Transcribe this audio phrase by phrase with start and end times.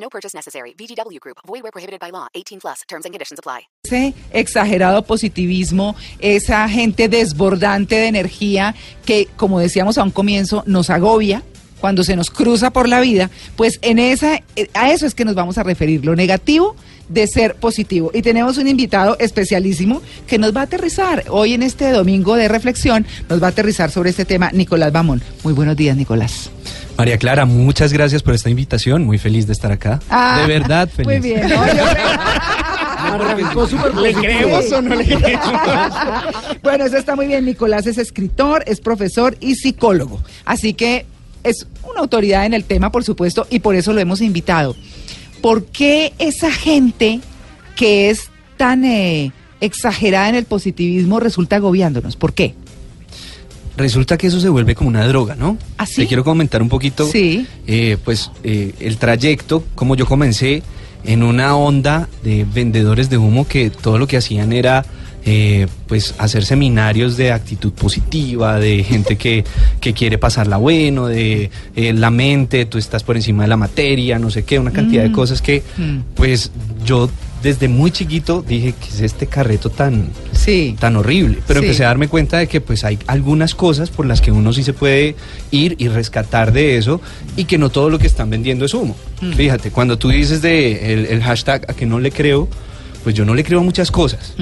[0.00, 0.74] No purchase necessary.
[0.74, 1.38] VGW Group.
[1.46, 2.28] Void where prohibited by law.
[2.34, 2.82] 18 plus.
[2.88, 3.68] Terms and conditions apply.
[3.84, 10.90] Ese exagerado positivismo, esa gente desbordante de energía que, como decíamos a un comienzo, nos
[10.90, 11.42] agobia
[11.80, 15.24] cuando se nos cruza por la vida, pues en esa, eh, a eso es que
[15.24, 16.74] nos vamos a referir, lo negativo
[17.08, 18.10] de ser positivo.
[18.12, 22.48] Y tenemos un invitado especialísimo que nos va a aterrizar hoy en este domingo de
[22.48, 25.22] reflexión, nos va a aterrizar sobre este tema, Nicolás Bamón.
[25.44, 26.50] Muy buenos días, Nicolás.
[26.98, 29.04] María Clara, muchas gracias por esta invitación.
[29.04, 30.00] Muy feliz de estar acá.
[30.10, 31.06] Ah, de verdad, feliz.
[31.06, 31.48] Muy bien.
[33.08, 35.46] No, yo ¿Le creemos o no le creemos?
[36.62, 37.44] bueno, eso está muy bien.
[37.44, 40.20] Nicolás es escritor, es profesor y psicólogo.
[40.44, 41.06] Así que
[41.44, 44.76] es una autoridad en el tema, por supuesto, y por eso lo hemos invitado.
[45.40, 47.20] ¿Por qué esa gente
[47.76, 52.16] que es tan eh, exagerada en el positivismo resulta agobiándonos?
[52.16, 52.54] ¿Por qué?
[53.78, 55.56] Resulta que eso se vuelve como una droga, ¿no?
[55.78, 56.02] ¿Ah, sí?
[56.02, 57.46] Te quiero comentar un poquito, Sí.
[57.66, 60.62] eh, pues, eh, el trayecto, como yo comencé
[61.04, 64.84] en una onda de vendedores de humo que todo lo que hacían era,
[65.24, 69.44] eh, pues, hacer seminarios de actitud positiva, de gente que,
[69.80, 74.18] que quiere pasarla bueno, de eh, la mente, tú estás por encima de la materia,
[74.18, 75.98] no sé qué, una cantidad de cosas que, Mm.
[76.16, 76.50] pues,
[76.84, 77.08] yo
[77.42, 80.08] desde muy chiquito dije que es este carreto tan,
[80.48, 80.76] Sí.
[80.78, 81.38] tan horrible.
[81.46, 81.66] Pero Sí.
[81.66, 84.62] empecé a darme cuenta de que pues hay algunas cosas por las que uno sí
[84.62, 85.14] se puede
[85.50, 87.00] ir y rescatar de eso
[87.36, 88.96] y que no todo lo que están vendiendo es humo.
[89.20, 89.32] Mm.
[89.32, 92.48] Fíjate, cuando tú dices de el, el hashtag a que no le creo,
[93.04, 94.34] pues yo no le creo a muchas cosas.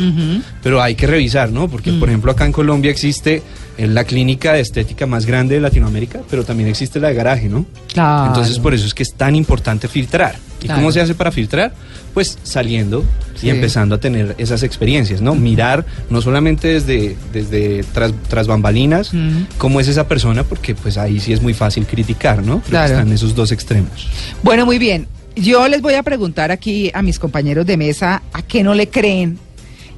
[0.62, 1.68] Pero hay que revisar, ¿no?
[1.68, 2.00] Porque, Mm.
[2.00, 3.42] por ejemplo, acá en Colombia existe
[3.78, 7.48] eh, la clínica de estética más grande de Latinoamérica, pero también existe la de garaje,
[7.50, 7.66] ¿no?
[7.92, 8.28] Claro.
[8.28, 10.36] Entonces, por eso es que es tan importante filtrar.
[10.62, 10.80] ¿Y Claro.
[10.80, 11.74] cómo se hace para filtrar?
[12.14, 13.04] Pues saliendo
[13.36, 13.46] Sí.
[13.48, 15.34] y empezando a tener esas experiencias, ¿no?
[15.34, 19.12] Mirar no solamente desde, desde tras, tras bambalinas
[19.58, 22.60] cómo es esa persona, porque pues ahí sí es muy fácil criticar, ¿no?
[22.60, 22.92] Creo que Claro.
[22.94, 24.08] están esos dos extremos.
[24.42, 25.06] Bueno, muy bien.
[25.36, 28.88] Yo les voy a preguntar aquí a mis compañeros de mesa a qué no le
[28.88, 29.38] creen.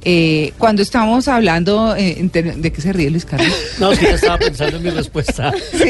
[0.04, 3.52] Eh, cuando estamos hablando, eh, ¿de qué se ríe Luis Carlos?
[3.80, 5.52] No, que ya estaba pensando en mi respuesta.
[5.72, 5.84] Sí.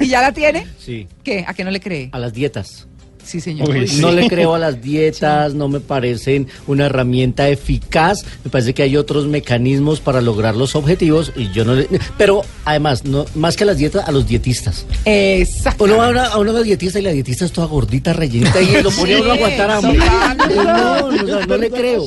[0.00, 0.66] ¿Y ya la tiene?
[0.78, 1.44] Sí, ¿Qué?
[1.46, 2.08] ¿A qué no le cree?
[2.12, 2.86] a las dietas.
[3.24, 3.68] Sí, señor.
[3.68, 8.24] Uy, No le creo a las dietas, no me parecen una herramienta eficaz.
[8.44, 11.88] Me parece que hay otros mecanismos para lograr los objetivos y yo no le...
[12.18, 14.86] Pero además, no, más que a las dietas, a los dietistas.
[15.04, 15.84] Exacto.
[15.84, 18.82] Uno va a una, a una dietista y la dietista es toda gordita, rellenita y
[18.82, 19.98] lo pone a uno a aguantar hambre.
[20.54, 22.04] No, no, no, no le creo.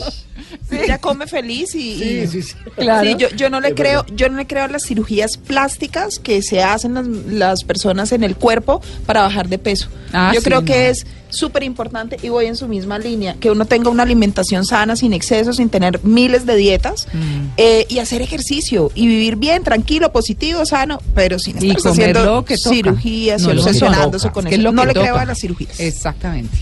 [0.84, 2.56] Ella come feliz y, Sí, y- sí, sí.
[2.76, 3.08] Claro.
[3.10, 6.42] Sí, yo, yo no le creo, yo no le creo a las cirugías plásticas que
[6.42, 9.88] se hacen las, las personas en el cuerpo para bajar de peso.
[10.14, 10.66] Ah, yo sí, creo no.
[10.66, 14.66] que es súper importante y voy en su misma línea, que uno tenga una alimentación
[14.66, 17.48] sana, sin excesos, sin tener miles de dietas Mm.
[17.58, 23.42] eh, y hacer ejercicio y vivir bien, tranquilo, positivo, sano, pero sin estar haciendo cirugías
[23.42, 24.72] No, obsesionándose con Es eso.
[24.72, 25.80] no le creo a las cirugías.
[25.80, 26.58] Exactamente.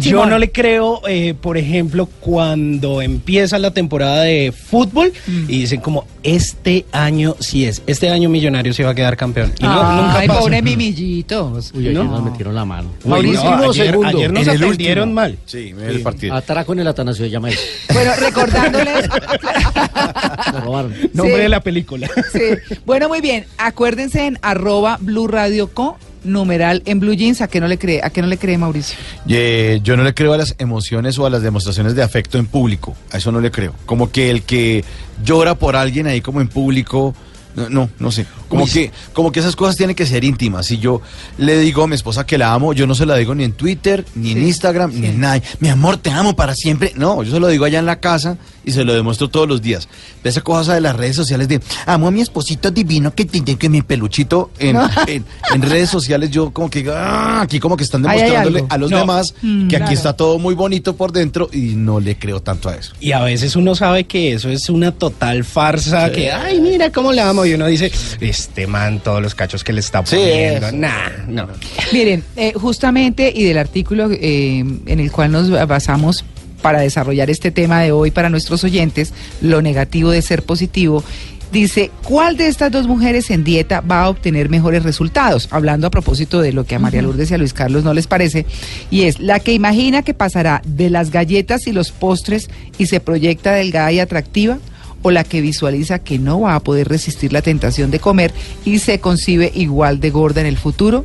[0.00, 5.80] Yo no le creo, eh, por ejemplo, cuando empieza la temporada de fútbol y dicen
[5.80, 9.52] como, este año sí es, este año Millonario se va a quedar campeón.
[9.58, 9.72] Y no,
[10.02, 10.40] nunca Ay, pasa.
[10.40, 11.72] pobre mimillitos.
[11.74, 12.04] Uy, ayer No.
[12.04, 12.90] nos metieron la mano.
[13.04, 14.08] Mauricio, Buenísimo ayer, segundo.
[14.08, 15.14] ayer nos atendieron último.
[15.14, 15.38] mal.
[15.46, 16.34] Sí, el partido.
[16.34, 17.60] Atraco en el Atanasio se llama eso.
[17.92, 19.08] Bueno, recordándoles.
[20.64, 20.94] Robaron.
[21.12, 21.42] Nombre Sí.
[21.42, 22.08] de la película.
[22.32, 22.40] Sí.
[22.86, 23.44] Bueno, muy bien.
[23.58, 25.96] Acuérdense en arroba Blue Radio Co,
[26.28, 27.40] numeral en Blue Jeans.
[27.40, 28.00] ¿A qué no le cree?
[28.02, 28.98] ¿A qué no le cree Mauricio?
[29.26, 32.96] Yo no le creo a las emociones o a las demostraciones de afecto en público.
[33.12, 33.74] A eso no le creo.
[33.86, 34.84] Como que el que
[35.24, 37.14] llora por alguien ahí como en público.
[37.58, 38.26] No, no, no sé.
[38.48, 40.66] Como Uy, que, como que esas cosas tienen que ser íntimas.
[40.66, 41.00] Si yo
[41.36, 43.52] le digo a mi esposa que la amo, yo no se la digo ni en
[43.52, 45.40] Twitter, ni en Sí, Instagram, ni en nada.
[45.60, 46.92] Mi amor, te amo para siempre.
[46.96, 49.60] No, yo se lo digo allá en la casa y se lo demuestro todos los
[49.62, 49.88] días.
[50.22, 53.56] De esa cosa de las redes sociales de amo a mi esposito divino que tiene
[53.56, 54.76] que mi peluchito en,
[55.06, 58.90] en, en redes sociales yo como que ah, aquí como que están demostrándole a los
[58.90, 58.98] No.
[58.98, 59.96] demás Mm, que aquí claro.
[59.96, 62.92] está todo muy bonito por dentro y no le creo tanto a eso.
[63.00, 67.12] Y a veces uno sabe que eso es una total farsa, que, ay, mira cómo
[67.12, 67.44] la amo.
[67.48, 67.90] Y uno dice,
[68.20, 70.66] este man, todos los cachos que le está Sí, poniendo.
[70.68, 70.76] eso.
[70.76, 71.48] Nah, no.
[71.92, 76.24] Miren, eh, justamente y del artículo eh, en el cual nos basamos
[76.62, 81.02] para desarrollar este tema de hoy para nuestros oyentes, lo negativo de ser positivo,
[81.50, 85.48] Dice, ¿cuál de estas dos mujeres en dieta va a obtener mejores resultados?
[85.50, 88.06] Hablando a propósito de lo que a María Lourdes y a Luis Carlos no les
[88.06, 88.44] parece.
[88.90, 93.00] Y es la que imagina que pasará de las galletas y los postres y se
[93.00, 94.58] proyecta delgada y atractiva
[95.02, 98.32] o la que visualiza que no va a poder resistir la tentación de comer
[98.64, 101.04] y se concibe igual de gorda en el futuro.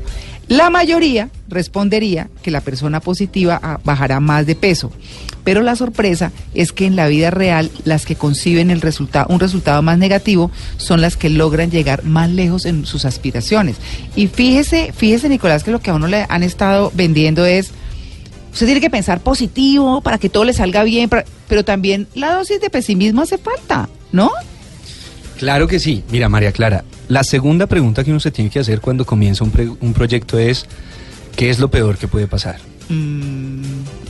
[0.49, 4.91] La mayoría respondería que la persona positiva ah, bajará más de peso,
[5.43, 9.39] pero la sorpresa es que en la vida real las que conciben el resultado, un
[9.39, 13.77] resultado más negativo son las que logran llegar más lejos en sus aspiraciones.
[14.15, 17.71] Y fíjese, fíjese Nicolás que lo que a uno le han estado vendiendo es
[18.53, 21.09] usted tiene que pensar positivo para que todo le salga bien,
[21.47, 24.31] pero también la dosis de pesimismo hace falta, ¿no?
[25.37, 26.03] Claro que sí.
[26.11, 29.51] Mira, María Clara, la segunda pregunta que uno se tiene que hacer cuando comienza un,
[29.51, 30.65] pre- un proyecto es,
[31.35, 32.57] ¿qué es lo peor que puede pasar?
[32.89, 33.61] Mm,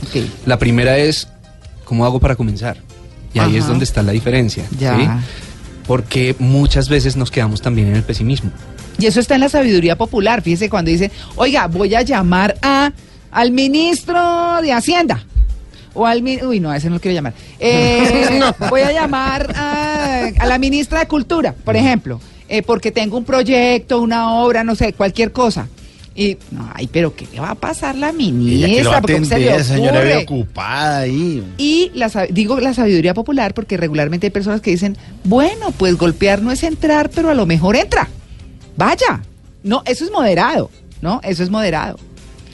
[0.02, 0.24] ok.
[0.46, 1.26] La primera es,
[1.84, 2.76] ¿cómo hago para comenzar?
[3.32, 4.64] Y ahí es donde está la diferencia.
[4.78, 4.96] Ya.
[4.96, 5.08] ¿sí?
[5.88, 8.52] Porque muchas veces nos quedamos también en el pesimismo.
[8.98, 10.40] Y eso está en la sabiduría popular.
[10.40, 12.92] Fíjese cuando dice, oiga, voy a llamar a
[13.34, 15.22] al ministro de Hacienda.
[15.92, 17.34] O al uy no, a ese no lo quiero llamar.
[17.60, 18.40] Eh,
[18.70, 23.24] Voy a llamar a, a la ministra de Cultura, por ejemplo, eh, porque tengo un
[23.24, 25.68] proyecto, una obra, no sé, cualquier cosa.
[26.16, 28.90] Y, no, ay, pero ¿qué le va a pasar la Ella que lo ministra?
[28.92, 30.04] va ¿Cómo se le señora, ocurre?
[30.04, 31.44] ve ocupada ahí.
[31.58, 36.40] Y la, digo la sabiduría popular porque regularmente hay personas que dicen, bueno, pues golpear
[36.40, 38.08] no es entrar, pero a lo mejor entra.
[38.76, 39.22] Vaya.
[39.64, 40.70] No, eso es moderado,
[41.00, 41.20] ¿no?
[41.24, 41.98] Eso es moderado.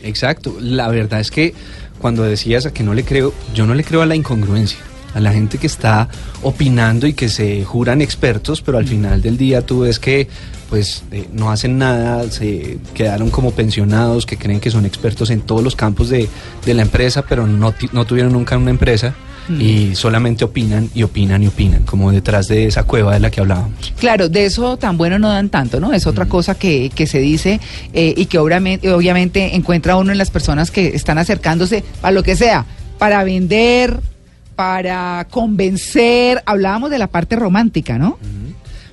[0.02, 0.56] Exacto.
[0.60, 1.54] La verdad es que
[2.00, 4.78] cuando decías a que no le creo, yo no le creo a la incongruencia.
[5.12, 6.08] A la gente que está
[6.42, 10.28] opinando y que se juran expertos, pero al final del día tú ves que
[10.68, 15.40] pues eh, no hacen nada, se quedaron como pensionados, que creen que son expertos en
[15.40, 16.28] todos los campos de,
[16.64, 19.16] de la empresa, pero no, no tuvieron nunca una empresa
[19.58, 23.40] y solamente opinan y opinan y opinan, como detrás de esa cueva de la que
[23.40, 23.92] hablábamos.
[23.98, 25.92] Claro, de eso tan bueno no dan tanto, ¿no?
[25.92, 27.60] Es otra cosa que, que se dice
[27.92, 32.22] eh, y que obviamente, obviamente encuentra uno en las personas que están acercándose a lo
[32.22, 32.66] que sea,
[32.98, 34.00] para vender,
[34.54, 36.42] para convencer.
[36.46, 38.18] Hablábamos de la parte romántica, ¿no?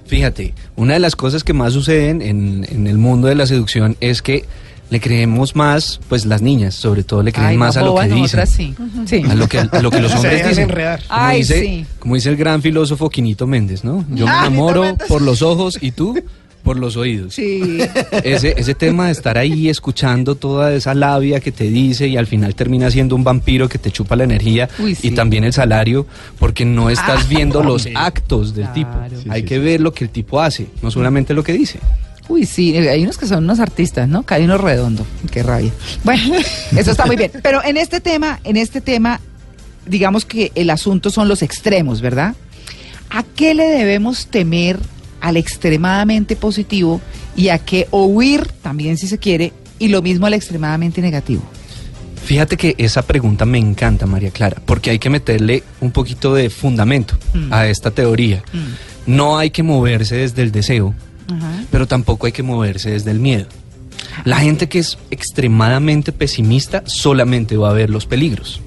[0.06, 3.98] Fíjate, una de las cosas que más suceden en, en el mundo de la seducción
[4.00, 4.46] es que
[4.90, 7.96] le creemos más, pues las niñas, sobre todo le creen Ay, más no, a lo
[7.96, 8.22] que dicen.
[8.22, 8.76] nosotras sí.
[9.06, 9.22] Sí.
[9.30, 10.70] A lo que, a lo que los hombres dicen.
[10.70, 11.86] Como, Ay, dice, sí.
[12.00, 14.06] como dice el gran filósofo Quinito Méndez, ¿no?
[14.10, 16.18] Yo me Ah, enamoro por los ojos y tú
[16.64, 17.34] por los oídos.
[17.36, 17.80] Sí.
[18.24, 22.28] Ese, ese tema de estar ahí escuchando toda esa labia que te dice y al
[22.28, 25.08] final termina siendo un vampiro que te chupa la energía Uy, sí.
[25.08, 26.06] y también el salario
[26.40, 27.92] porque no estás Ah, viendo los sí.
[27.96, 28.92] actos del tipo.
[28.92, 29.18] Claro.
[29.22, 31.80] Sí, Hay que ver lo que el tipo hace, no solamente lo que dice.
[32.30, 34.26] Uy, sí, hay unos que son unos artistas, ¿no?
[34.40, 35.06] Uno redondo.
[35.32, 35.72] Qué rabia.
[36.04, 36.36] Bueno,
[36.78, 37.32] eso está muy bien.
[37.42, 39.20] Pero en este tema, en este tema,
[39.86, 42.36] digamos que el asunto son los extremos, ¿verdad?
[43.10, 44.78] ¿A qué le debemos temer
[45.22, 47.02] al extremadamente positivo
[47.36, 51.44] y a qué huir, también si se quiere, y lo mismo al extremadamente negativo?
[52.26, 56.50] Fíjate que esa pregunta me encanta, María Clara, porque hay que meterle un poquito de
[56.50, 57.54] fundamento Mm.
[57.54, 58.44] a esta teoría.
[59.06, 60.94] No hay que moverse desde el deseo,
[61.30, 61.64] Ajá.
[61.72, 63.46] pero tampoco hay que moverse desde el miedo.
[64.26, 68.62] La gente que es extremadamente pesimista solamente va a ver los peligros.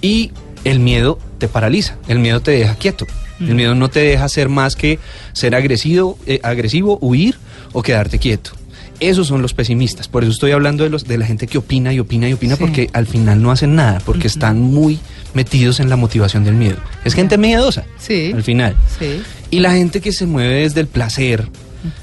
[0.00, 0.30] Y
[0.64, 3.06] el miedo te paraliza, el miedo te deja quieto.
[3.40, 4.98] El miedo no te deja hacer más que
[5.32, 7.36] ser agresivo, eh, agresivo, huir
[7.72, 8.52] o quedarte quieto.
[9.00, 10.06] Esos son los pesimistas.
[10.06, 12.54] Por eso estoy hablando de los de la gente que opina y opina y opina
[12.54, 12.60] Sí.
[12.60, 15.00] porque al final no hacen nada, porque están muy
[15.34, 16.76] metidos en la motivación del miedo.
[17.04, 17.84] Es gente miedosa.
[17.98, 18.30] Sí.
[18.32, 18.76] Al final.
[19.00, 19.20] Sí.
[19.50, 21.48] Y la gente que se mueve desde el placer,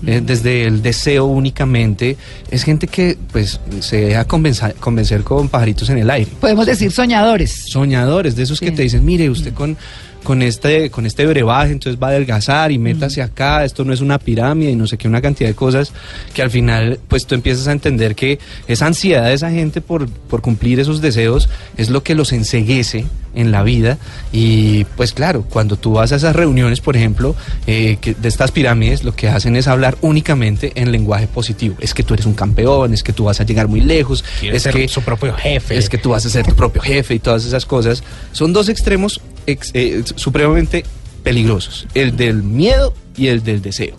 [0.05, 2.17] eh, desde el deseo únicamente,
[2.49, 6.31] es gente que pues se deja convencer con pajaritos en el aire.
[6.39, 7.65] Podemos decir soñadores.
[7.67, 9.77] Soñadores, de esos que te dicen, mire, usted con,
[10.23, 14.01] con este con este brebaje entonces va a adelgazar y métase acá, esto no es
[14.01, 15.93] una pirámide y no sé qué, una cantidad de cosas
[16.33, 20.09] que al final pues tú empiezas a entender que esa ansiedad de esa gente por,
[20.09, 23.97] por cumplir esos deseos es lo que los enseguece en la vida
[24.31, 27.35] y pues claro, cuando tú vas a esas reuniones, por ejemplo,
[27.67, 31.75] eh, que de estas pirámides, lo que hacen es hablar únicamente en lenguaje positivo.
[31.79, 34.63] Es que tú eres un campeón, es que tú vas a llegar muy lejos, es
[34.63, 35.77] ser que su propio jefe.
[35.77, 38.03] es que tú vas a ser tu propio jefe y todas esas cosas.
[38.31, 40.83] Son dos extremos eh, supremamente
[41.23, 43.95] peligrosos, el del miedo y el del deseo.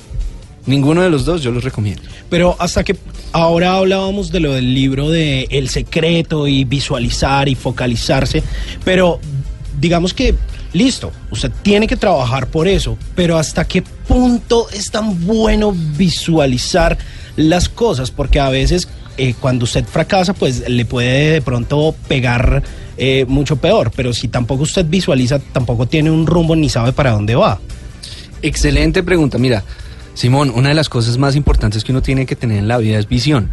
[0.67, 2.03] Ninguno de los dos yo los recomiendo.
[2.31, 2.97] Pero hasta que
[3.33, 8.43] ahora hablábamos de lo del libro de El secreto y visualizar y focalizarse,
[8.85, 9.19] pero
[9.81, 10.35] digamos que
[10.73, 16.97] listo, usted tiene que trabajar por eso, pero hasta qué punto es tan bueno visualizar
[17.37, 22.63] las cosas, porque a veces eh, cuando usted fracasa, pues le puede de pronto pegar
[22.97, 27.13] eh, mucho peor, pero si tampoco usted visualiza, tampoco tiene un rumbo ni sabe para
[27.13, 27.59] dónde va.
[28.43, 29.39] Excelente pregunta.
[29.39, 29.65] Mira,
[30.15, 32.99] Simón, una de las cosas más importantes que uno tiene que tener en la vida
[32.99, 33.51] es visión.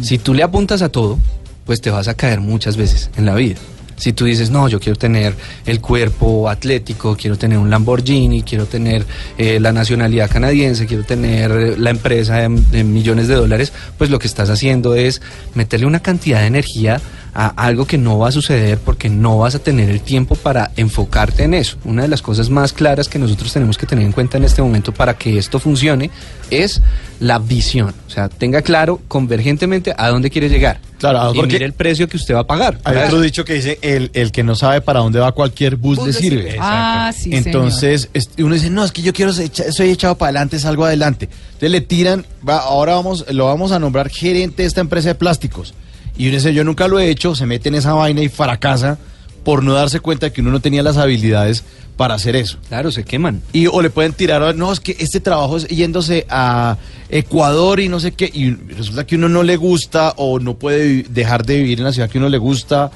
[0.00, 1.18] Si tú le apuntas a todo,
[1.66, 3.56] pues te vas a caer muchas veces en la vida.
[3.96, 5.34] Si tú dices, no, yo quiero tener
[5.66, 9.04] el cuerpo atlético, quiero tener un Lamborghini, quiero tener
[9.38, 14.10] eh, la nacionalidad canadiense, quiero tener eh, la empresa de, de millones de dólares, pues
[14.10, 15.22] lo que estás haciendo es
[15.54, 17.00] meterle una cantidad de energía
[17.34, 20.70] a algo que no va a suceder porque no vas a tener el tiempo para
[20.76, 21.78] enfocarte en eso.
[21.84, 24.60] Una de las cosas más claras que nosotros tenemos que tener en cuenta en este
[24.60, 26.10] momento para que esto funcione
[26.50, 26.82] es
[27.20, 27.94] la visión.
[28.06, 30.78] O sea, tenga claro convergentemente a dónde quiere llegar.
[30.98, 32.78] Claro, y porque- mire el precio que usted va a pagar.
[32.84, 35.96] Hay otro dicho que dice, el, el que no sabe para dónde va cualquier bus,
[35.96, 36.42] Bus le sirve.
[36.42, 36.58] sirve.
[36.60, 40.28] Ah, sí, Entonces, es- uno dice, no, es que yo quiero, ser soy echado para
[40.28, 41.28] adelante, salgo adelante.
[41.46, 45.14] Entonces le tiran, va, ahora vamos, lo vamos a nombrar gerente de esta empresa de
[45.14, 45.72] plásticos.
[46.16, 48.98] Y uno dice, yo nunca lo he hecho, se mete en esa vaina y fracasa
[49.44, 51.64] por no darse cuenta de que uno no tenía las habilidades
[51.96, 52.58] para hacer eso.
[52.68, 53.42] Claro, se queman.
[53.52, 56.76] Y o le pueden tirar, no, es que este trabajo es yéndose a
[57.08, 61.04] Ecuador y no sé qué, y resulta que uno no le gusta o no puede
[61.04, 62.90] dejar de vivir en la ciudad que uno le gusta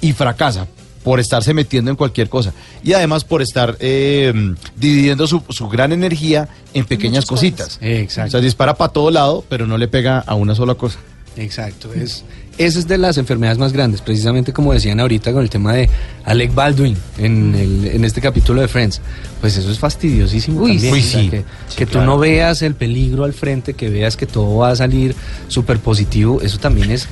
[0.00, 0.66] y fracasa
[1.02, 2.52] por estarse metiendo en cualquier cosa.
[2.84, 4.32] Y además por estar eh,
[4.76, 7.78] dividiendo su, su gran energía en pequeñas cositas.
[7.80, 8.28] Exacto.
[8.28, 10.98] O sea, dispara para todo lado, pero no le pega a una sola cosa.
[11.36, 12.24] Exacto, es,
[12.58, 15.88] esa es de las enfermedades más grandes, precisamente como decían ahorita con el tema de
[16.24, 19.00] Alec Baldwin en, el- en este capítulo de Friends.
[19.40, 20.94] Pues eso es fastidiosísimo Uy, también.
[20.94, 21.00] sí.
[21.00, 24.16] o sea, Sí, que sí, que tú no veas el peligro al frente, que veas
[24.16, 25.14] que todo va a salir
[25.48, 27.08] súper positivo, eso también es,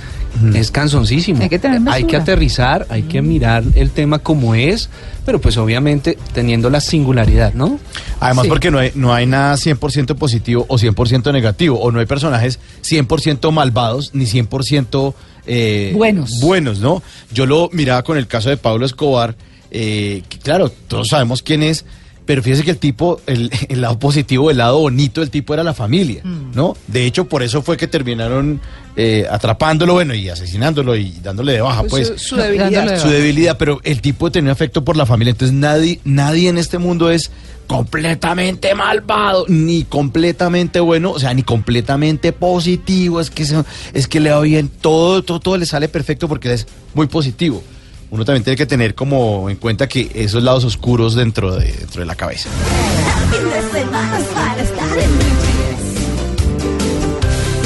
[0.55, 1.43] es cansoncísimo.
[1.43, 4.89] Hay que tener Hay que aterrizar, hay que mirar el tema como es,
[5.27, 7.81] pero pues obviamente teniendo la singularidad, ¿no?
[8.21, 12.07] Además, porque no hay, no hay nada 100% positivo o 100% negativo, o no hay
[12.07, 15.15] personajes 100% malvados ni 100%
[15.47, 16.41] eh, Buenos.
[16.41, 17.03] buenos, ¿no?
[17.33, 19.37] Yo lo miraba con el caso de Pablo Escobar,
[19.71, 21.85] eh, que claro, todos sabemos quién es,
[22.27, 25.63] pero fíjese que el tipo, el, el lado positivo, el lado bonito del tipo era
[25.65, 26.53] la familia, Mm.
[26.55, 26.77] ¿no?
[26.87, 28.61] De hecho, por eso fue que terminaron
[28.97, 33.01] eh, atrapándolo, bueno, y asesinándolo y dándole de baja, pues Su, su debilidad.
[33.01, 35.31] Su debilidad, pero el tipo tenía afecto por la familia.
[35.31, 37.31] Entonces nadie, nadie en este mundo es
[37.67, 43.21] completamente malvado, ni completamente bueno, o sea, ni completamente positivo.
[43.21, 43.63] Es que, se-
[43.95, 47.63] es que le va bien, todo, todo, todo le sale perfecto porque es muy positivo.
[48.11, 52.01] Uno también tiene que tener como en cuenta que esos lados oscuros dentro de, dentro
[52.01, 52.49] de la cabeza.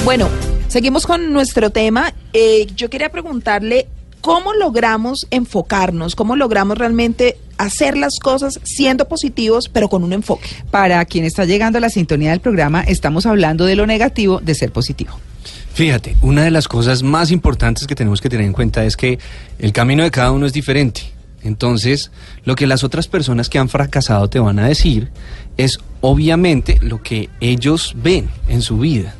[0.04, 0.28] Bueno,
[0.75, 2.12] seguimos con nuestro tema.
[2.33, 3.87] Eh, yo quería preguntarle
[4.21, 10.49] cómo logramos enfocarnos, cómo logramos realmente hacer las cosas siendo positivos, pero con un enfoque.
[10.73, 14.52] Para quien está llegando a la sintonía del programa, estamos hablando de lo negativo de
[14.57, 15.12] ser positivo.
[15.75, 19.21] Fíjate, una de las cosas más importantes que tenemos que tener en cuenta es que
[19.61, 21.02] el camino de cada uno es diferente.
[21.45, 22.11] Entonces,
[22.45, 25.12] lo que las otras personas que han fracasado te van a decir
[25.57, 29.14] es obviamente lo que ellos ven en su vida.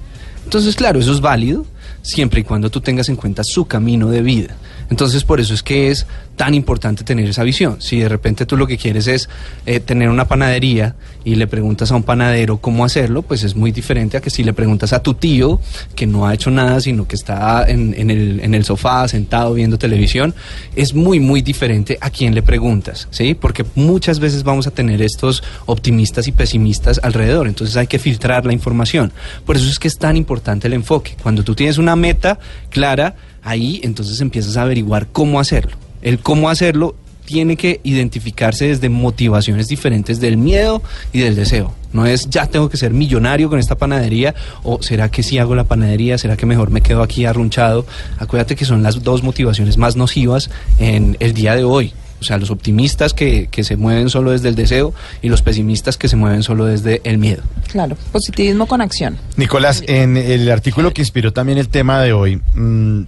[0.44, 1.66] Entonces, claro, eso es válido
[2.02, 4.56] siempre y cuando tú tengas en cuenta su camino de vida.
[4.90, 7.76] Entonces, por eso es que es tan importante tener esa visión.
[7.80, 9.28] Si de repente tú lo que quieres es
[9.66, 13.72] eh, tener una panadería y le preguntas a un panadero cómo hacerlo, pues es muy
[13.72, 15.60] diferente a que si le preguntas a tu tío
[15.94, 19.54] que no ha hecho nada, sino que está en, en el, en el sofá sentado
[19.54, 20.34] viendo televisión,
[20.76, 23.34] es muy, muy diferente a quien le preguntas, ¿sí?
[23.34, 28.44] Porque muchas veces vamos a tener estos optimistas y pesimistas alrededor, entonces hay que filtrar
[28.44, 29.12] la información.
[29.46, 31.16] Por eso es que es tan importante el enfoque.
[31.22, 32.38] Cuando tú tienes una meta
[32.70, 35.83] clara, ahí entonces empiezas a averiguar cómo hacerlo.
[36.04, 36.94] El cómo hacerlo
[37.25, 40.82] tiene que identificarse desde motivaciones diferentes del miedo
[41.12, 41.75] y del deseo.
[41.92, 45.54] No es ya tengo que ser millonario con esta panadería o será que si hago
[45.54, 47.87] la panadería, será que mejor me quedo aquí arrunchado.
[48.18, 51.94] Acuérdate que son las dos motivaciones más nocivas en el día de hoy.
[52.20, 55.99] O sea, los optimistas que, que se mueven solo desde el deseo y los pesimistas
[55.99, 57.42] que se mueven solo desde el miedo.
[57.70, 59.18] Claro, positivismo con acción.
[59.37, 63.02] Nicolás, en el artículo que inspiró también el tema de hoy, mm,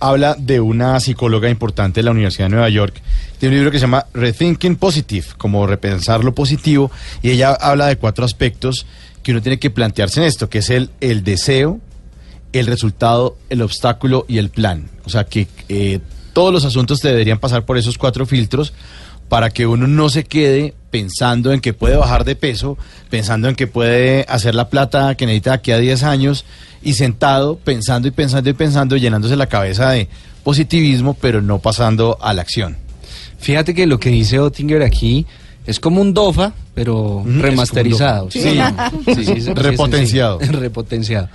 [0.00, 3.00] habla de una psicóloga importante de la Universidad de Nueva York.
[3.38, 6.90] Tiene un libro que se llama Rethinking Positive, como repensar lo positivo,
[7.22, 8.86] y ella habla de cuatro aspectos
[9.22, 11.80] que uno tiene que plantearse en esto, que es el, el deseo,
[12.52, 14.88] el resultado, el obstáculo y el plan.
[15.04, 16.00] O sea que eh,
[16.32, 18.72] todos los asuntos deberían pasar por esos cuatro filtros
[19.28, 22.78] para que uno no se quede pensando en que puede bajar de peso,
[23.10, 26.44] pensando en que puede hacer la plata que necesita aquí a 10 años
[26.82, 30.08] y sentado pensando y pensando y pensando, llenándose la cabeza de
[30.44, 32.76] positivismo, pero no pasando a la acción.
[33.38, 35.26] Fíjate que lo que dice Ottinger aquí
[35.66, 38.30] es como un DOFA, pero Mm, remasterizado.
[38.30, 38.40] Sí.
[38.40, 38.58] Sí,
[39.14, 40.38] sí, sí, sí, Repotenciado.
[40.40, 41.28] repotenciado.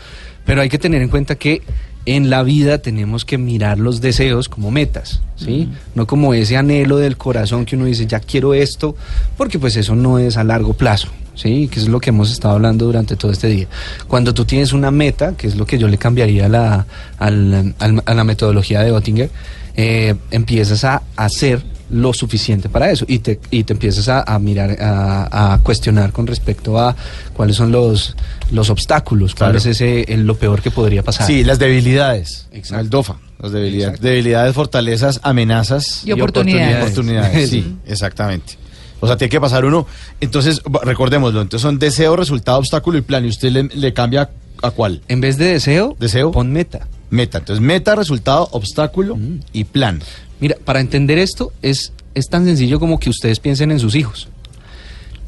[0.45, 1.61] Pero hay que tener en cuenta que
[2.05, 5.69] en la vida tenemos que mirar los deseos como metas, ¿sí?
[5.95, 8.95] No como ese anhelo del corazón que uno dice, ya quiero esto,
[9.37, 11.69] porque pues eso no es a largo plazo, ¿sí?
[11.71, 13.67] Que es lo que hemos estado hablando durante todo este día.
[14.07, 16.85] Cuando tú tienes una meta, que es lo que yo le cambiaría a la,
[17.19, 19.29] al- al- a la metodología de Oettinger,
[19.75, 24.39] eh, empiezas a hacer lo suficiente para eso y te, y te empiezas a, a
[24.39, 26.95] mirar, a, a cuestionar con respecto a
[27.33, 28.15] cuáles son los,
[28.51, 31.27] los obstáculos, cuál es ese, el- lo peor que podría pasar.
[31.27, 32.47] Sí, las debilidades.
[32.51, 32.81] Exacto.
[32.83, 33.15] El DOFA.
[33.39, 34.07] Las debilidades, Exacto.
[34.07, 36.77] debilidades, fortalezas, amenazas Y oportunidades.
[36.83, 37.49] oportunidades.
[37.49, 38.53] Sí, exactamente.
[39.01, 39.85] O sea, tiene que pasar uno.
[40.21, 41.41] Entonces, recordémoslo.
[41.41, 43.25] Entonces son deseo, resultado, obstáculo y plan.
[43.25, 44.29] ¿Y usted le, le cambia
[44.61, 45.01] a cuál?
[45.09, 46.31] En vez de deseo, Deseo.
[46.31, 46.87] pon meta.
[47.09, 47.39] Meta.
[47.39, 49.39] Entonces, meta, resultado, obstáculo Mm.
[49.51, 50.01] y plan.
[50.43, 54.27] Mira, para entender esto es, es tan sencillo como que ustedes piensen en sus hijos.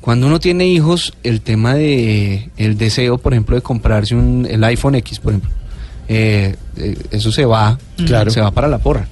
[0.01, 4.61] Cuando uno tiene hijos, el tema de el deseo, por ejemplo, de comprarse un, el
[4.65, 5.49] iPhone X, por ejemplo,
[6.09, 8.29] eh, eh, eso se va, Claro.
[8.29, 9.07] se va para la porra.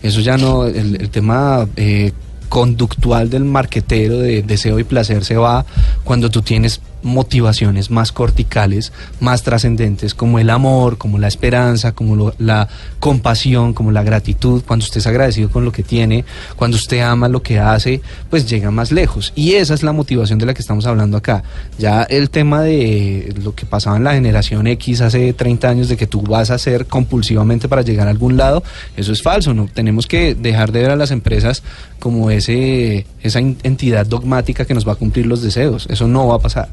[0.00, 2.12] Eso ya no, el, el tema eh,
[2.48, 5.66] conductual del marquetero de deseo y placer se va
[6.04, 12.16] cuando tú tienes motivaciones más corticales, más trascendentes, como el amor, como la esperanza, como
[12.16, 12.68] lo- la
[13.00, 16.24] compasión, como la gratitud, cuando usted es agradecido con lo que tiene,
[16.56, 18.00] cuando usted ama lo que hace,
[18.30, 19.32] pues llega más lejos.
[19.34, 21.42] Y esa es la motivación de la que estamos hablando acá.
[21.78, 25.96] Ya el tema de lo que pasaba en la generación X hace 30 años, de
[25.96, 28.62] que tú vas a hacer compulsivamente para llegar a algún lado,
[28.96, 29.68] eso es falso, ¿no?
[29.72, 31.62] Tenemos que dejar de ver a las empresas
[31.98, 35.86] como ese, esa entidad dogmática que nos va a cumplir los deseos.
[35.90, 36.68] Eso no va a pasar.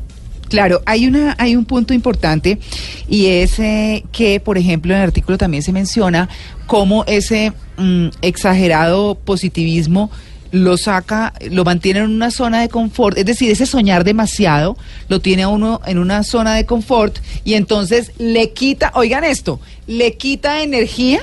[0.50, 2.60] Claro, hay una, hay un punto importante
[3.08, 6.30] y es eh, que, por ejemplo, en el artículo también se menciona
[6.68, 10.12] cómo ese mm, exagerado positivismo
[10.52, 14.78] lo saca, lo mantiene en una zona de confort, es decir, ese soñar demasiado
[15.10, 19.60] lo tiene a uno en una zona de confort y entonces le quita, oigan esto,
[19.88, 21.22] le quita energía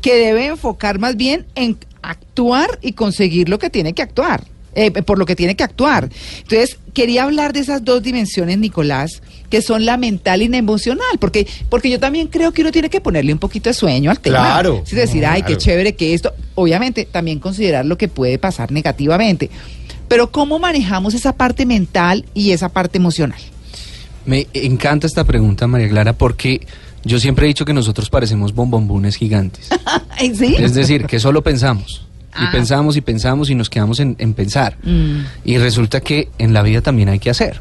[0.00, 4.44] que debe enfocar más bien en actuar y conseguir lo que tiene que actuar,
[4.76, 6.08] eh, por lo que tiene que actuar.
[6.42, 11.18] Entonces, quería hablar de esas dos dimensiones, Nicolás, que son la mental y la emocional,
[11.18, 14.20] porque, porque yo también creo que uno tiene que ponerle un poquito de sueño al
[14.20, 14.36] tema.
[14.38, 14.82] Claro.
[14.86, 15.60] Es decir, ay, qué Claro.
[15.60, 19.50] chévere que esto, obviamente también considerar lo que puede pasar negativamente.
[20.08, 23.40] Pero ¿cómo manejamos esa parte mental y esa parte emocional?
[24.24, 26.66] Me encanta esta pregunta, María Clara, porque
[27.04, 29.68] yo siempre he dicho que nosotros parecemos bombombunes gigantes.
[30.18, 32.05] Es decir, que solo pensamos.
[32.42, 34.76] Y pensamos y pensamos y nos quedamos en, en pensar.
[34.82, 35.20] Mm.
[35.44, 37.60] Y resulta que en la vida también hay que hacer.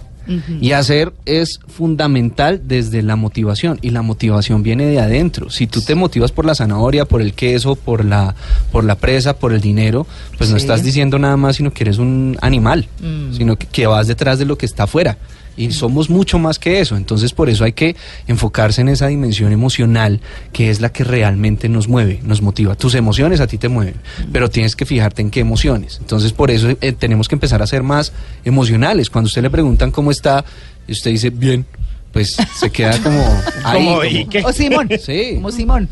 [0.60, 3.78] Y hacer es fundamental desde la motivación.
[3.82, 5.50] Y la motivación viene de adentro.
[5.50, 8.36] Si tú te motivas por la zanahoria, por el queso, por la,
[8.72, 10.08] por la presa, por el dinero,
[10.38, 12.88] pues no estás diciendo nada más, sino que eres un animal.
[13.02, 13.34] Mm.
[13.36, 15.18] Sino que, que vas detrás de lo que está afuera.
[15.58, 16.98] Y somos mucho más que eso.
[16.98, 17.96] Entonces, por eso hay que
[18.28, 20.20] enfocarse en esa dimensión emocional
[20.52, 22.76] que es la que realmente nos mueve, nos motiva.
[22.76, 23.96] Tus emociones a ti te mueven,
[24.34, 25.98] pero tienes que fijarte en qué emociones.
[26.02, 28.12] Entonces, por eso eh, tenemos que empezar a ser más
[28.44, 29.10] emocionales.
[29.10, 30.44] Cuando usted le preguntan cómo está,
[30.88, 31.66] y usted dice, bien,
[32.12, 33.20] pues se queda como
[33.64, 33.78] ahí.
[33.86, 34.44] Como, como- ¿y qué?
[34.44, 34.90] O Simón.
[35.04, 35.32] Sí.
[35.36, 35.90] Como Simón.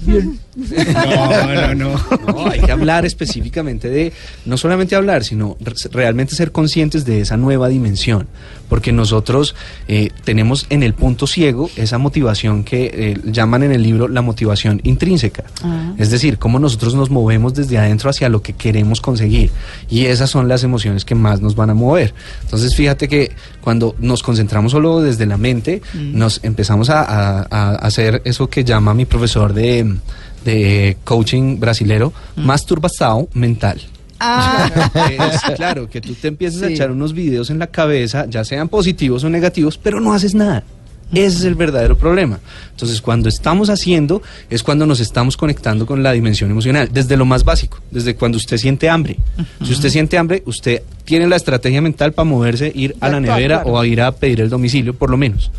[0.55, 1.99] No, no, no.
[2.27, 4.13] No, hay que hablar específicamente de,
[4.45, 8.27] no solamente hablar, sino re- realmente ser conscientes de esa nueva dimensión,
[8.69, 9.55] porque nosotros
[9.87, 14.21] eh, tenemos en el punto ciego esa motivación que eh, llaman en el libro la
[14.21, 15.93] motivación intrínseca, Ah.
[15.97, 19.51] es decir, cómo nosotros nos movemos desde adentro hacia lo que queremos conseguir,
[19.89, 22.13] y esas son las emociones que más nos van a mover.
[22.43, 27.75] Entonces, fíjate que cuando nos concentramos solo desde la mente, nos empezamos a, a- a
[27.75, 29.95] hacer eso que llama mi profesor de,
[30.43, 33.79] de coaching brasilero, masturbação mental.
[34.19, 34.69] Ah,
[35.09, 38.69] Es, claro, que tú te empiezas a echar unos videos en la cabeza, ya sean
[38.69, 40.63] positivos o negativos, pero no haces nada.
[41.11, 42.39] Ese es el verdadero problema.
[42.71, 47.25] Entonces, cuando estamos haciendo, es cuando nos estamos conectando con la dimensión emocional, desde lo
[47.25, 49.17] más básico, desde cuando usted siente hambre.
[49.63, 53.61] Si usted siente hambre, usted tiene la estrategia mental para moverse, ir a la nevera
[53.61, 53.71] claro.
[53.71, 55.51] o a ir a pedir el domicilio, por lo menos.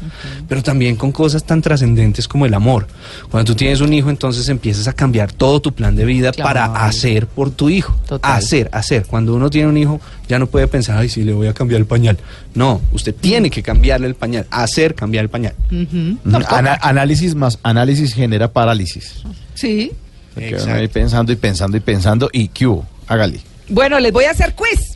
[0.48, 2.86] Pero también con cosas tan trascendentes como el amor.
[3.30, 6.48] Cuando tú tienes un hijo, entonces empiezas a cambiar todo tu plan de vida Claro.
[6.48, 7.94] para hacer por tu hijo.
[8.06, 8.32] Total.
[8.32, 9.04] Hacer, hacer.
[9.06, 11.80] Cuando uno tiene un hijo, ya no puede pensar, ay, sí, le voy a cambiar
[11.80, 12.16] el pañal.
[12.54, 15.54] No, usted tiene que cambiarle el pañal, hacer cambiar el pañal.
[16.48, 19.22] Ana- análisis más análisis genera parálisis.
[19.54, 19.92] Sí.
[20.32, 22.86] Porque uno ahí pensando y pensando y pensando y ¿qué hubo?
[23.06, 23.40] Hágale.
[23.68, 24.93] Bueno, les voy a hacer quiz.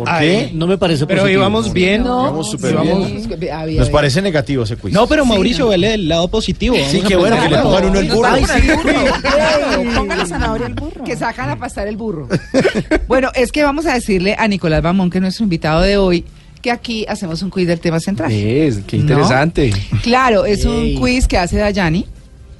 [0.00, 0.50] ¿Por Ay, qué?
[0.54, 1.40] No me parece Pero positivo.
[1.42, 2.00] íbamos bien.
[2.02, 3.52] Íbamos súper bien.
[3.52, 4.94] Había- Nos parece negativo ese quiz.
[4.94, 6.74] No, pero Mauricio, vele el lado positivo.
[6.76, 8.28] Sí, Vamos qué bueno que le pongan uno el burro.
[8.32, 9.94] Ay, sí, burro.
[9.94, 11.04] Ponga la zanahoria al burro.
[11.04, 12.28] que sacan a pasar el burro.
[13.08, 16.24] bueno, es que vamos a decirle a Nicolás Bamón, que es nuestro invitado de hoy,
[16.62, 18.32] que aquí hacemos un quiz del tema central.
[18.32, 19.02] Es, qué ¿No?
[19.02, 19.72] interesante.
[20.02, 22.06] Claro, es un quiz que hace Dayani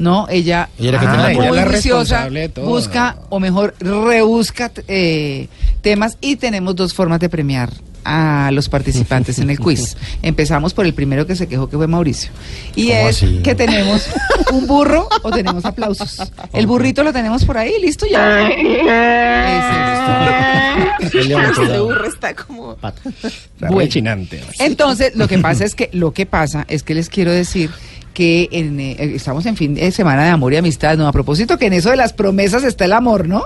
[0.01, 2.65] No, ella, Ella era que Ah, ella muy la juiciosa, responsable de todo.
[2.67, 5.47] busca, o mejor, rebusca eh,
[5.83, 7.71] temas y tenemos dos formas de premiar
[8.03, 9.97] a los participantes en el quiz.
[10.23, 12.31] Empezamos por el primero que se quejó, que fue Mauricio.
[12.75, 13.41] Y ¿Cómo es así?
[13.45, 14.07] que tenemos
[14.53, 16.17] un burro o tenemos aplausos.
[16.55, 18.49] El burrito lo tenemos por ahí, listo ya.
[18.49, 18.81] Ese.
[21.21, 22.77] Este burro está como...
[23.59, 23.91] Bueno.
[24.59, 27.71] Entonces, lo que pasa es que lo que pasa es que les quiero decir
[28.21, 31.57] que en, eh, estamos en fin de semana de amor y amistad, no a propósito
[31.57, 33.45] que en eso de las promesas está el amor, ¿no?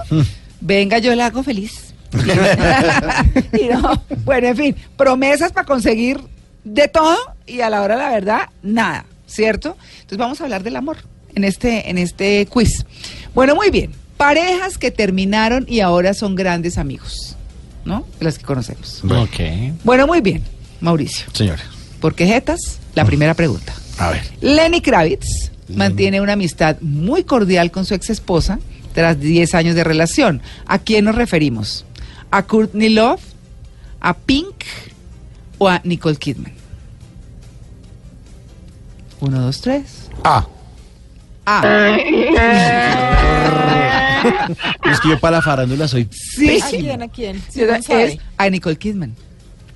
[0.60, 1.94] Venga, yo la hago feliz.
[3.52, 6.18] Y no, bueno, en fin, promesas para conseguir
[6.64, 9.76] de todo y a la hora de la verdad nada, ¿cierto?
[9.94, 10.96] Entonces vamos a hablar del amor
[11.36, 12.84] en este en este quiz.
[13.32, 13.92] Bueno, muy bien.
[14.16, 17.36] Parejas que terminaron y ahora son grandes amigos,
[17.84, 18.04] ¿no?
[18.18, 19.04] Las que conocemos.
[19.04, 19.38] Ok.
[19.84, 20.42] Bueno, muy bien,
[20.80, 21.26] Mauricio.
[21.32, 21.62] Señora,
[22.00, 22.80] ¿Por qué jetas?
[22.96, 23.72] La primera pregunta.
[23.98, 24.22] A ver.
[24.40, 28.58] Lenny Kravitz mantiene una amistad muy cordial con su ex esposa
[28.92, 30.42] tras 10 años de relación.
[30.66, 31.84] ¿A quién nos referimos?
[32.30, 33.20] ¿A Courtney Love?
[34.00, 34.54] ¿A Pink?
[35.58, 36.52] ¿O a Nicole Kidman?
[39.20, 40.10] Uno, dos, tres.
[40.22, 40.46] Ah,
[41.46, 41.96] Ah,
[44.90, 46.58] es que yo para la farándula soy sí.
[46.58, 47.02] ¿A quién?
[47.02, 47.42] ¿A quién?
[47.50, 49.14] Sí, no es a Nicole Kidman.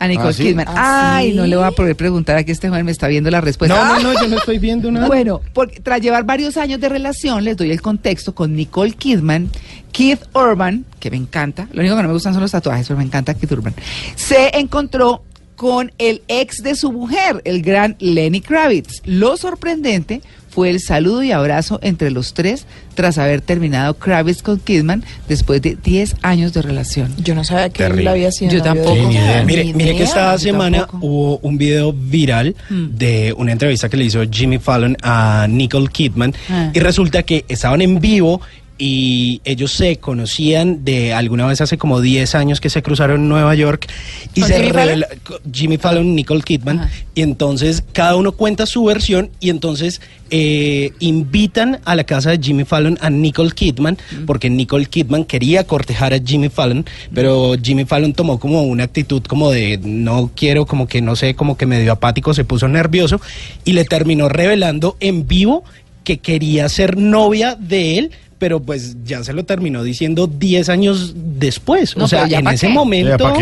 [0.00, 0.42] A Nicole ¿Ah, sí?
[0.44, 0.66] Kidman.
[0.68, 1.36] ¿Ah, Ay, sí?
[1.36, 3.74] no le voy a poder preguntar aquí este joven me está viendo la respuesta.
[3.74, 3.98] No, ¡Ah!
[4.00, 5.06] no, no, yo no estoy viendo nada.
[5.08, 9.50] Bueno, porque tras llevar varios años de relación, les doy el contexto con Nicole Kidman,
[9.92, 12.98] Keith Urban, que me encanta, lo único que no me gustan son los tatuajes, pero
[12.98, 13.74] me encanta Keith Urban,
[14.14, 15.24] se encontró
[15.58, 19.02] con el ex de su mujer, el gran Lenny Kravitz.
[19.04, 24.60] Lo sorprendente fue el saludo y abrazo entre los tres tras haber terminado Kravitz con
[24.60, 27.12] Kidman después de 10 años de relación.
[27.18, 28.02] Yo no sabía que Terrible.
[28.02, 29.10] él había sido Yo tampoco.
[29.10, 29.42] idea.
[29.42, 31.04] Mire, mire que esta yo semana tampoco.
[31.06, 32.86] hubo un video viral Mm.
[32.96, 36.70] de una entrevista que le hizo Jimmy Fallon a Nicole Kidman Ah.
[36.72, 38.40] y resulta que estaban en vivo
[38.80, 43.28] y ellos se conocían de alguna vez hace como 10 años que se cruzaron en
[43.28, 43.88] Nueva York
[44.34, 46.90] y ¿Con se Jimmy revela co- Jimmy Fallon, Nicole Kidman Ajá.
[47.14, 52.38] y entonces cada uno cuenta su versión y entonces eh, invitan a la casa de
[52.40, 57.84] Jimmy Fallon a Nicole Kidman porque Nicole Kidman quería cortejar a Jimmy Fallon, pero Jimmy
[57.84, 61.66] Fallon tomó como una actitud como de no quiero, como que no sé, como que
[61.66, 63.20] medio apático, se puso nervioso
[63.64, 65.64] y le terminó revelando en vivo
[66.04, 68.10] que quería ser novia de él.
[68.38, 71.96] Pero pues ya se lo terminó diciendo 10 años después.
[71.96, 72.72] No, o sea, en ese qué.
[72.72, 73.32] momento,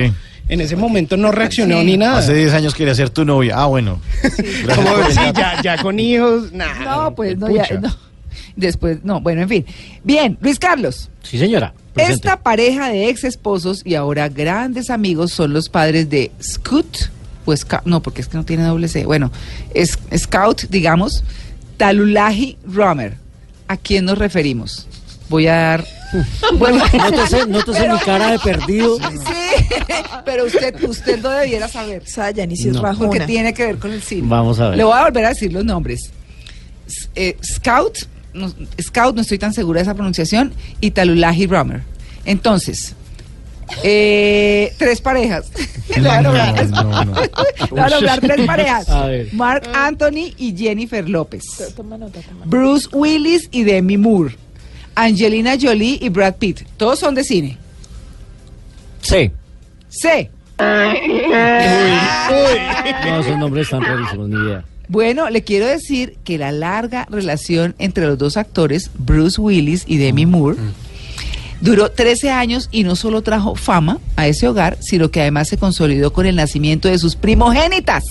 [0.48, 1.86] en ese momento no reaccionó Sí.
[1.86, 2.18] ni nada.
[2.18, 3.54] Hace 10 años quería ser tu novia.
[3.58, 4.00] Ah, bueno.
[4.22, 7.94] Gracias Como sí, ya, ya con hijos, nah, No, pues no, ya, no.
[8.54, 9.66] Después, no, bueno, en fin.
[10.02, 11.10] Bien, Luis Carlos.
[11.22, 11.74] Sí, señora.
[11.92, 12.14] presente.
[12.14, 17.10] Esta pareja de ex esposos y ahora grandes amigos son los padres de Scoot,
[17.44, 19.04] pues no, porque es que no tiene doble C.
[19.04, 19.30] Bueno,
[19.74, 21.22] es Scout, digamos,
[21.76, 23.14] Talulahi Romer.
[23.68, 24.86] ¿A quién nos referimos?
[25.28, 25.84] Voy a dar.
[26.56, 28.96] Bueno, Nótese, nótese mi cara de perdido.
[29.00, 29.64] sí,
[30.24, 32.02] pero usted, usted lo debiera saber.
[32.02, 32.82] O sea, Yanis es No.
[32.82, 33.08] rajona.
[33.10, 34.22] Porque tiene que ver con el cine.
[34.28, 34.78] Vamos a ver.
[34.78, 36.10] Le voy a volver a decir los nombres.
[37.16, 37.98] Eh, Scout,
[38.32, 41.82] no, Scout, no estoy tan segura de esa pronunciación, y Talulahi Romer.
[42.24, 42.94] Entonces,
[43.82, 45.50] eh, tres parejas.
[45.96, 47.14] Le a nombrar, No, no, no.
[47.20, 47.28] le
[47.70, 48.88] voy a nombrar tres parejas.
[48.88, 49.32] A ver.
[49.34, 51.42] Mark Anthony y Jennifer López.
[51.76, 52.48] Toma nota, toma nota.
[52.48, 54.36] Bruce Willis y Demi Moore.
[54.94, 56.62] Angelina Jolie y Brad Pitt.
[56.76, 57.58] Todos son de cine.
[59.02, 59.30] Sí.
[59.88, 60.30] C.
[63.04, 64.64] No, esos nombres están rarísimos, ni idea.
[64.88, 69.96] Bueno, le quiero decir que la larga relación entre los dos actores, Bruce Willis y
[69.98, 70.56] Demi Moore,
[71.60, 75.58] duró 13 años y no solo trajo fama a ese hogar, sino que además se
[75.58, 78.04] consolidó con el nacimiento de sus primogénitas.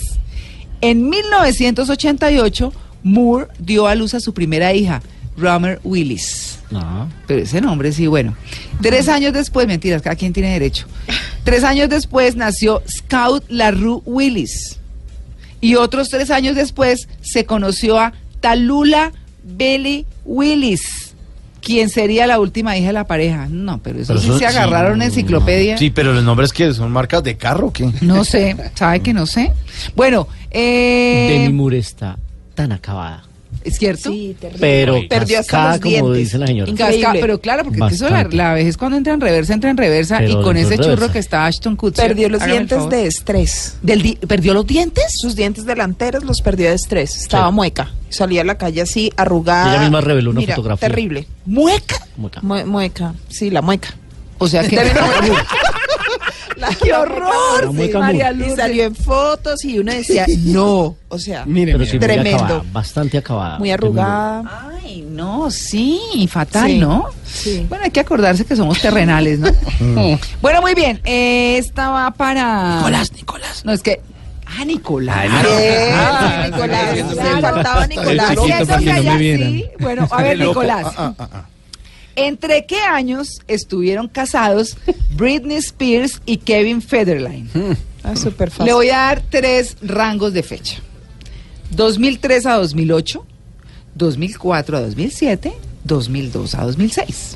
[0.82, 5.02] En 1988, Moore dio a luz a su primera hija,
[5.38, 6.60] Romer Willis.
[6.72, 7.10] No.
[7.28, 8.36] Pero ese nombre sí, bueno.
[8.82, 10.88] Tres años después, mentiras, cada quien tiene derecho.
[11.44, 14.80] Tres años después nació Scout LaRue Willis.
[15.62, 19.12] Y otros tres años después se conoció a Talula
[19.44, 21.05] Belly Willis,
[21.66, 23.48] quien sería la última hija de la pareja.
[23.50, 25.78] No, pero eso Pero sí eso- se agarraron en enciclopedia.
[25.80, 27.90] Sí, pero los nombres que son marcas de carro, ¿o ¿qué?
[28.02, 29.52] No sé, ¿sabe que no sé?
[29.96, 32.18] Bueno, eh, Demi Moore está
[32.54, 33.25] tan acabada.
[33.66, 34.10] ¿Es cierto?
[34.12, 34.60] Sí, terrible.
[34.62, 36.74] Pero Perdió hasta cascada, los como dice la señora.
[36.74, 39.70] Casca- pero claro, porque es que eso la, la vejez cuando entra en reversa, entra
[39.70, 41.14] en reversa Pero y con ese churro reversa.
[41.14, 42.08] que está Ashton Kutcher.
[42.08, 43.78] Perdió los dientes de estrés.
[43.82, 45.06] Del di- ¿Perdió los dientes?
[45.20, 47.16] Sus dientes delanteros los perdió de estrés.
[47.18, 47.92] Estaba mueca.
[48.10, 49.72] Salía a la calle así, arrugada.
[49.74, 50.88] Ella misma reveló una Mira, fotografía.
[50.88, 51.28] Terrible.
[51.46, 51.98] ¿Mueca?
[52.16, 52.42] Como acá.
[52.42, 53.14] Mue- mueca.
[53.30, 53.90] Sí, la mueca.
[54.38, 54.78] O sea que...
[56.58, 57.66] La- ¡Qué horror!
[57.66, 58.56] La mueca María Y Lourdes.
[58.56, 60.96] salió en fotos y uno decía, no.
[61.10, 61.92] O sea, Mire, Pero mire.
[61.92, 62.44] sí, muy Tremendo.
[62.44, 63.60] acabada, bastante acabada.
[63.60, 64.72] muy arrugada.
[64.84, 67.06] Ay, no, sí, fatal, Sí, ¿no?
[67.26, 67.66] sí.
[67.70, 69.50] Bueno, hay que acordarse que somos terrenales, ¿no?
[70.42, 71.02] bueno, muy bien.
[71.04, 72.78] eh, esta va para.
[72.78, 73.66] Nicolás, Nicolás.
[73.66, 74.02] No, es que.
[74.48, 75.18] Ah, Nicolás.
[75.20, 75.50] Ay, no.
[75.60, 78.30] Eh, Ah, Nicolás, sí, le sí, faltaba Nicolás.
[78.30, 78.80] chiquito no
[79.14, 79.66] me sí.
[79.80, 80.86] Bueno, a ver, Nicolás.
[82.16, 84.78] ¿Entre qué años estuvieron casados
[85.16, 87.50] Britney Spears y Kevin Federline?
[88.04, 88.66] Ah, súper fácil.
[88.66, 90.78] Le voy a dar tres rangos de fecha.
[91.72, 93.26] 2003 a 2008,
[93.96, 97.36] 2004 a 2007, 2002 a 2006.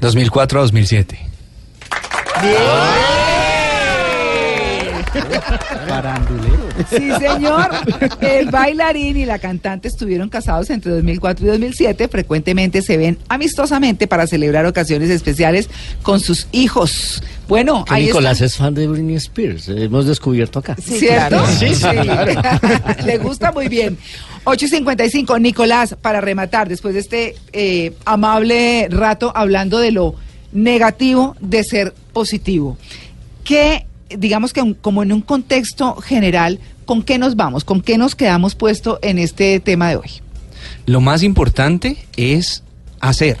[0.00, 1.18] 2004 a 2007.
[5.88, 6.68] Parandulero.
[6.88, 7.68] Sí, señor.
[8.20, 12.08] El bailarín y la cantante estuvieron casados entre 2004 y 2007.
[12.08, 15.68] Frecuentemente se ven amistosamente para celebrar ocasiones especiales
[16.02, 17.22] con sus hijos.
[17.48, 18.44] Bueno, Que ahí Nicolás está.
[18.46, 19.68] es fan de Britney Spears.
[19.68, 20.76] Hemos descubierto acá.
[20.82, 21.36] Sí, ¿Cierto?
[21.38, 21.46] claro.
[21.58, 23.04] Sí, sí.
[23.04, 23.98] Le gusta muy bien.
[24.44, 30.14] 8.55, Nicolás, para rematar, después de este eh, amable rato hablando de lo
[30.52, 32.78] negativo de ser positivo.
[33.44, 33.86] ¿Qué,
[34.18, 37.64] digamos que un- como en un contexto general, con qué nos vamos?
[37.64, 40.10] ¿Con qué nos quedamos puesto en este tema de hoy?
[40.86, 42.62] Lo más importante es
[43.00, 43.38] hacer,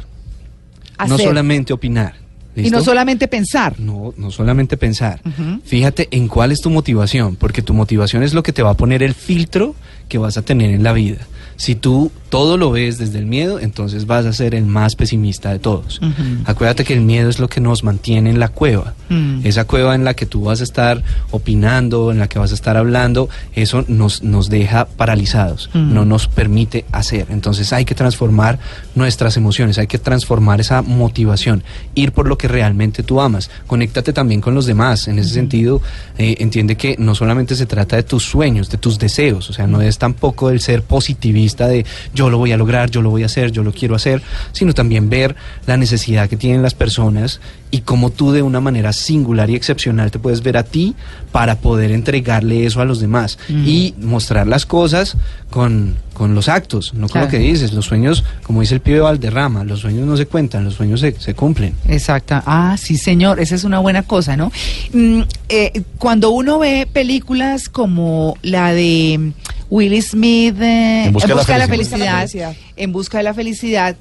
[1.06, 1.26] no Hacer.
[1.26, 2.14] solamente opinar.
[2.56, 3.78] Y no solamente pensar.
[3.78, 5.20] No, no solamente pensar.
[5.64, 8.74] Fíjate en cuál es tu motivación, porque tu motivación es lo que te va a
[8.76, 9.74] poner el filtro
[10.08, 11.18] que vas a tener en la vida.
[11.56, 15.50] Si tú todo lo ves desde el miedo, entonces vas a ser el más pesimista
[15.50, 16.00] de todos.
[16.46, 18.94] Acuérdate que el miedo es lo que nos mantiene en la cueva.
[19.08, 19.40] Mm.
[19.44, 22.54] Esa cueva en la que tú vas a estar opinando, en la que vas a
[22.54, 25.92] estar hablando, eso nos, nos deja paralizados, Mm.
[25.92, 27.26] no nos permite hacer.
[27.30, 28.58] Entonces hay que transformar
[28.94, 31.64] nuestras emociones, hay que transformar esa motivación,
[31.94, 33.50] ir por lo que realmente tú amas.
[33.66, 35.08] Conéctate también con los demás.
[35.08, 35.82] En ese sentido,
[36.16, 39.66] eh, entiende que no solamente se trata de tus sueños, de tus deseos, o sea,
[39.66, 41.84] no es tampoco el ser positivista de
[42.20, 44.20] yo lo voy a lograr, yo lo voy a hacer, yo lo quiero hacer,
[44.52, 47.40] sino también ver la necesidad que tienen las personas
[47.72, 50.94] y cómo tú de una manera singular y excepcional te puedes ver a ti
[51.30, 55.16] para poder entregarle eso a los demás y mostrar las cosas
[55.50, 57.26] con, con los actos, no con Claro.
[57.26, 57.72] lo que dices.
[57.72, 61.12] Los sueños, como dice el pibe Valderrama, los sueños no se cuentan, los sueños se,
[61.20, 61.74] se cumplen.
[61.86, 62.42] Exacta.
[62.44, 64.50] Ah, sí, señor, esa es una buena cosa, ¿no?
[64.92, 69.32] Mm, eh, cuando uno ve películas como la de
[69.70, 72.16] Will Smith, eh, En busca de la de la felicidad.
[72.18, 73.96] felicidad, en busca de la felicidad,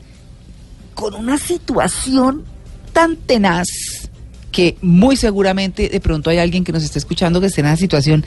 [0.96, 2.44] con una situación
[2.92, 3.68] tan tenaz
[4.52, 7.78] que muy seguramente de pronto hay alguien que nos está escuchando que esté en una
[7.78, 8.26] situación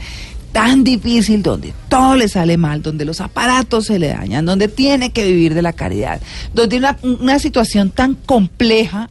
[0.53, 5.11] tan difícil donde todo le sale mal, donde los aparatos se le dañan, donde tiene
[5.11, 6.21] que vivir de la caridad,
[6.55, 9.11] donde una, situación tan compleja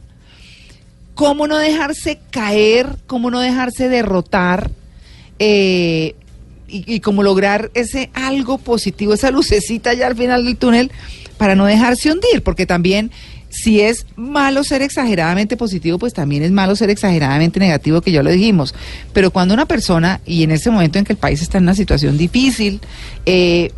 [1.14, 4.70] cómo no dejarse caer, cómo no dejarse derrotar
[5.40, 6.14] eh,
[6.68, 10.92] y, y cómo lograr ese algo positivo, esa lucecita ya al final del túnel
[11.38, 13.10] para no dejarse hundir, porque también
[13.54, 18.22] si es malo ser exageradamente positivo, pues también es malo ser exageradamente negativo, que ya
[18.22, 18.74] lo dijimos.
[19.12, 21.74] Pero cuando una persona, y en este momento en que el país está en una
[21.74, 22.80] situación difícil,
[23.26, 23.70] eh,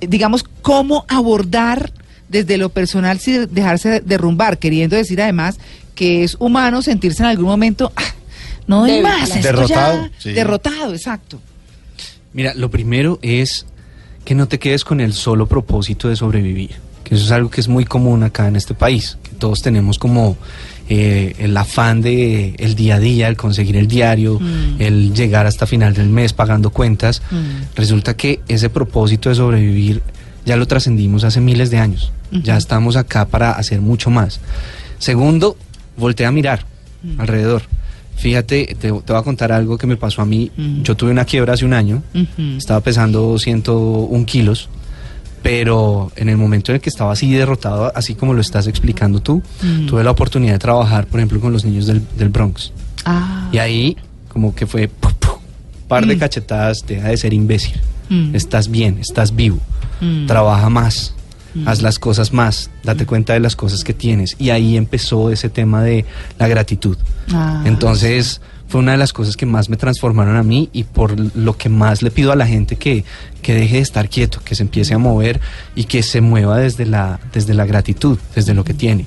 [0.00, 1.92] digamos, cómo abordar
[2.28, 5.58] desde lo personal sin dejarse derrumbar, queriendo decir además
[5.94, 8.02] que es humano sentirse en algún momento, "Ah,
[8.66, 10.32] no doy más, esto Derrotado, ya- sí.
[10.32, 11.38] derrotado, exacto.
[12.32, 13.66] Mira, lo primero es
[14.24, 16.70] que no te quedes con el solo propósito de sobrevivir,
[17.12, 19.98] que eso es algo que es muy común acá en este país, que todos tenemos
[19.98, 20.38] como
[20.88, 24.80] eh, el afán de el día a día, el conseguir el diario, Mm.
[24.80, 27.20] el llegar hasta final del mes pagando cuentas.
[27.30, 27.74] Mm.
[27.76, 30.02] Resulta que ese propósito de sobrevivir
[30.46, 32.12] ya lo trascendimos hace miles de años.
[32.30, 34.40] Ya estamos acá para hacer mucho más.
[34.98, 35.56] Segundo,
[35.98, 36.64] voltea a mirar
[37.18, 37.62] alrededor.
[38.16, 40.50] Fíjate, te, te voy a contar algo que me pasó a mí.
[40.56, 40.82] Mm.
[40.82, 42.02] Yo tuve una quiebra hace un año.
[42.56, 44.68] Estaba pesando 101 kilos,
[45.42, 49.20] pero en el momento en el que estaba así derrotado, así como lo estás explicando
[49.20, 49.86] tú, Mm.
[49.86, 52.72] tuve la oportunidad de trabajar, por ejemplo, con los niños del, del Bronx.
[53.04, 53.96] Ah, Y ahí,
[54.28, 55.28] como que fue pu, pu,
[55.88, 56.18] par de Mm.
[56.20, 57.74] cachetadas, deja de ser imbécil.
[58.08, 58.34] Mm.
[58.34, 59.58] Estás bien, estás vivo.
[60.00, 60.26] Mm.
[60.26, 61.14] Trabaja más.
[61.66, 64.36] Haz las cosas más, date cuenta de las cosas que tienes.
[64.38, 66.06] Y ahí empezó ese tema de
[66.38, 66.96] la gratitud.
[67.30, 67.62] Ah.
[67.66, 68.40] Entonces
[68.72, 71.68] fue una de las cosas que más me transformaron a mí y por lo que
[71.68, 73.04] más le pido a la gente que,
[73.42, 75.42] que deje de estar quieto, que se empiece a mover
[75.74, 79.04] y que se mueva desde la, desde la gratitud, desde lo que tiene.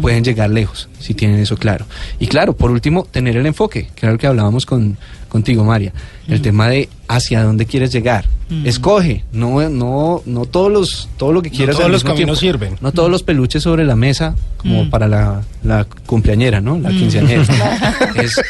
[0.00, 1.84] Pueden llegar lejos si tienen eso claro.
[2.20, 4.96] Y claro, por último, tener el enfoque, que era lo que hablábamos con,
[5.28, 5.92] contigo, María.
[6.26, 8.26] El tema de hacia dónde quieres llegar.
[8.50, 8.66] Mm.
[8.66, 11.76] Escoge, no, no, no todos los, todo lo que No quieras.
[11.76, 12.58] todos al los caminos tiempo.
[12.58, 12.78] sirven.
[12.82, 14.90] No todos los peluches sobre la mesa, como Mm.
[14.90, 16.78] para la, la cumpleañera, ¿no?
[16.78, 17.42] La quinceañera.
[18.22, 18.40] es,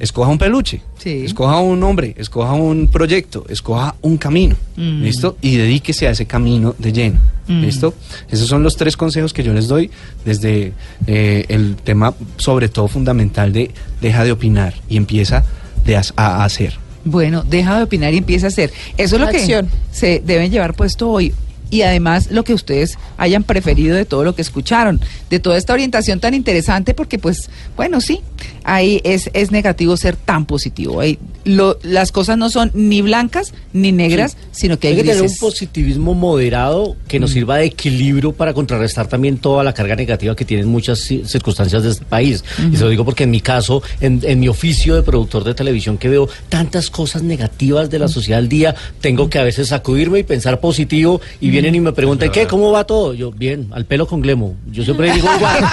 [0.00, 1.22] escoja un peluche, Sí.
[1.24, 5.02] escoja un hombre, escoja un proyecto, escoja un camino, Mm.
[5.02, 5.36] ¿listo?
[5.42, 7.18] Y dedíquese a ese camino de lleno.
[7.46, 7.60] Mm.
[7.62, 7.94] ¿Listo?
[8.30, 9.90] Esos son los tres consejos que yo les doy
[10.24, 10.72] desde
[11.06, 15.44] eh, el tema, sobre todo fundamental, de deja de opinar y empieza
[15.84, 16.74] de as- a hacer.
[17.04, 18.70] Bueno, deja de opinar y empieza a hacer.
[18.98, 19.66] Eso es lo Acción.
[19.68, 21.32] que se deben llevar puesto hoy.
[21.70, 25.72] Y además lo que ustedes hayan preferido de todo lo que escucharon, de toda esta
[25.72, 28.20] orientación tan interesante, porque pues, bueno, sí,
[28.64, 31.00] ahí es, es negativo ser tan positivo.
[31.00, 35.08] Ahí lo- las cosas no son ni blancas ni negras, sino que hay, Hay que
[35.10, 39.94] tener un positivismo moderado que nos sirva de equilibrio para contrarrestar también toda la carga
[39.96, 42.44] negativa que tienen muchas ci- circunstancias de este país.
[42.72, 45.54] Y se lo digo porque en mi caso, en, en mi oficio de productor de
[45.54, 49.68] televisión, que veo tantas cosas negativas de la sociedad al día, tengo que a veces
[49.68, 51.20] sacudirme y pensar positivo.
[51.40, 52.46] Y vienen y me preguntan, ¿qué?
[52.46, 53.14] ¿Cómo va todo?
[53.14, 54.54] Yo, bien, al pelo con glemo.
[54.70, 55.64] Yo siempre digo igual.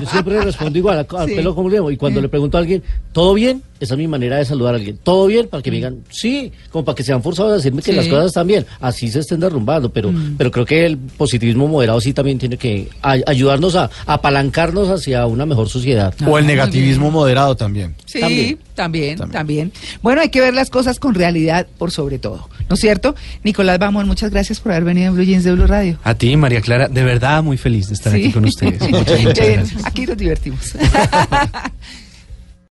[0.00, 1.34] Yo siempre respondo igual, al, al Sí.
[1.34, 1.90] pelo con glemo.
[1.90, 2.82] Y cuando le pregunto a alguien,
[3.12, 3.62] ¿todo bien?
[3.80, 4.96] Esa es mi manera de saludar a alguien.
[5.02, 5.48] ¿Todo bien?
[5.48, 8.26] Para que me digan, sí, como para que sean forzados a decirme que las cosas
[8.26, 8.64] están bien.
[8.80, 12.88] Así se estén derrumbando, pero, pero creo que el positivismo moderado sí también tiene que
[13.02, 16.14] ay- ayudarnos a, a apalancarnos hacia una mejor sociedad.
[16.26, 17.96] O el Ah, negativismo moderado también.
[18.06, 18.58] Sí, También.
[18.74, 19.72] también, también, También.
[20.00, 23.14] Bueno, hay que ver las cosas con realidad por sobre todo, ¿no es cierto?
[23.42, 25.98] Nicolás Bamón, muchas gracias por haber venido en Blue Jeans de Blue Radio.
[26.04, 28.24] A ti, María Clara, de verdad muy feliz de estar Sí.
[28.24, 28.80] aquí con ustedes.
[28.90, 29.86] Muchas, muchas gracias.
[29.86, 30.72] Aquí nos divertimos.